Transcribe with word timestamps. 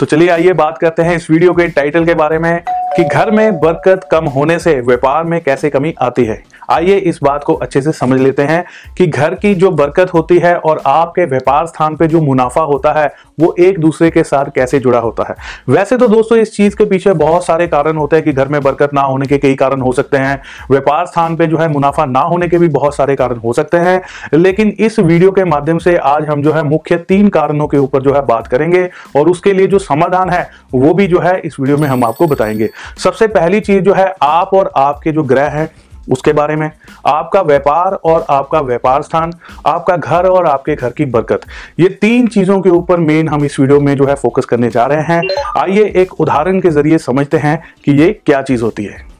तो 0.00 0.06
चलिए 0.06 0.28
आइए 0.28 0.52
बात 0.52 0.78
करते 0.78 1.02
हैं 1.02 1.16
इस 1.16 1.30
वीडियो 1.30 1.52
के 1.54 1.66
टाइटल 1.68 2.04
के 2.04 2.14
बारे 2.14 2.38
में। 2.38 2.62
कि 2.96 3.04
घर 3.04 3.30
में 3.30 3.60
बरकत 3.60 4.08
कम 4.10 4.24
होने 4.24 4.58
से 4.58 4.80
व्यापार 4.80 5.24
में 5.24 5.40
कैसे 5.40 5.70
कमी 5.70 5.94
आती 6.00 6.24
है? 6.24 6.42
आइए 6.70 6.96
इस 6.96 7.20
बात 7.22 7.44
को 7.44 7.54
अच्छे 7.54 7.82
से 7.82 7.92
समझ 7.92 8.20
लेते 8.20 8.42
हैं 8.42 8.64
कि 8.98 9.06
घर 9.06 9.34
की 9.34 9.54
जो 9.54 9.70
बरकत 9.70 10.14
होती 10.14 10.38
है 10.38 10.56
और 10.56 10.82
आपके 10.86 11.24
व्यापार 11.24 11.66
स्थान 11.66 11.96
पे 11.96 12.06
जो 12.06 12.20
मुनाफा 12.20 12.60
होता 12.60 12.92
है, 12.92 13.12
वो 13.40 13.54
एक 13.58 13.78
दूसरे 13.78 14.10
के 14.10 14.22
साथ 14.22 14.44
कैसे 14.44 14.78
जुड़ा 14.78 14.98
होता 14.98 15.24
है? 15.28 15.34
वैसे 15.68 15.96
तो 15.96 16.08
दोस्तों, 16.08 16.38
इस 16.38 16.56
चीज़ 16.56 16.76
के 16.76 16.84
पीछे 16.84 17.12
बहुत 17.12 17.44
सारे 17.44 17.66
कारण 17.66 17.96
होते 17.96 18.16
हैं 18.16 18.24
कि 18.24 18.32
घर 18.32 18.48
में 18.48 18.60
बरकत 18.60 18.90
ना 18.94 19.00
होने 19.00 19.26
के 19.26 19.38
कई 19.38 19.54
कारण 19.54 19.80
हो 19.80 19.92
सकते 19.92 20.16
हैं। 20.16 20.42
व्यापार 20.70 21.06
स्थान 21.06 21.36
पे 21.36 21.46
जो 21.46 21.58
है 21.58 21.68
मुनाफा 21.68 22.04
ना 22.04 22.20
होने 22.20 22.48
के 22.48 22.58
भी 22.58 22.68
बहुत 22.68 22.96
सारे 22.96 23.16
कारण 23.16 23.36
हो 23.36 23.52
सकते 23.52 23.76
हैं। 23.76 24.02
लेकिन 24.34 24.68
इस 24.78 24.98
वीडियो 24.98 25.30
के 25.30 25.44
माध्यम 25.44 25.78
से 25.78 25.96
आज 25.96 26.28
हम 26.28 26.42
जो 26.42 26.52
है 26.52 26.62
मुख्य 26.62 26.96
तीन 26.96 27.28
कारणों 27.28 27.68
के 27.68 27.76
ऊपर 27.76 28.02
जो 28.02 28.14
है 28.14 28.26
बात 28.26 28.46
करेंगे 28.46 28.90
और 29.16 29.28
उसके 29.28 29.52
लिए 29.52 29.66
जो 29.66 29.78
समाधान 29.78 30.30
है, 30.30 30.50
वो 30.74 30.94
भी 30.94 31.06
जो 31.06 31.20
है 31.20 31.40
इस 31.44 31.56
वीडियो 31.60 31.76
में 31.76 31.88
हम 31.88 32.04
आपको 32.04 32.26
बताएँगे। 32.26 32.70
सबसे 32.98 33.26
पहली 33.26 33.60
चीज़ 33.60 33.80
जो 33.80 33.94
है, 33.94 34.14
आप 34.22 34.54
और 34.54 34.72
आपके 34.76 35.12
जो 35.12 35.22
ग्रह 35.22 35.48
है, 35.48 35.70
उसके 36.10 36.32
बारे 36.32 36.56
में, 36.56 36.70
आपका 37.06 37.40
व्यापार 37.40 37.94
और 37.94 38.24
आपका 38.30 38.60
व्यापार 38.60 39.02
स्थान, 39.02 39.32
आपका 39.66 39.96
घर 39.96 40.26
और 40.26 40.46
आपके 40.46 40.74
घर 40.74 40.90
की 40.90 41.04
बरकत। 41.04 41.40
ये 41.80 41.88
तीन 41.88 42.26
चीज़ों 42.26 42.60
के 42.60 42.70
ऊपर 42.70 42.96
मेन 42.96 43.28
हम 43.28 43.44
इस 43.44 43.60
वीडियो 43.60 43.80
में 43.80 43.94
जो 43.96 44.06
है 44.06 44.14
फोकस 44.14 44.44
करने 44.44 44.70
जा 44.70 44.86
रहे 44.86 45.02
हैं। 45.04 45.22
आइए 45.56 45.84
एक 45.96 46.20
उदाहरण 46.20 46.60
के 46.60 46.70
ज़रिए 46.70 46.98
समझते 46.98 47.36
हैं 47.36 47.62
कि 47.84 47.92
ये 47.92 48.12
क्या 48.26 48.42
चीज़ 48.42 48.62
होती 48.62 48.84
है। 48.84 49.17